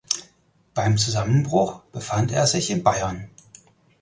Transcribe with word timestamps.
Beim 0.73 0.97
Zusammenbruch 0.97 1.81
befand 1.91 2.31
er 2.31 2.47
sich 2.47 2.71
in 2.71 2.81
Bayern. 2.81 3.29